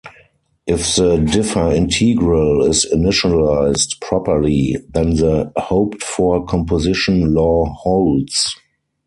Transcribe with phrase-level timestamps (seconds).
[0.65, 8.55] If the differintegral is initialized properly, then the hoped-for composition law holds.